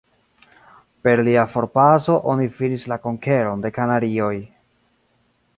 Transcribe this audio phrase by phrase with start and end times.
[1.07, 4.35] Per lia forpaso, oni finis la Konkeron de Kanarioj.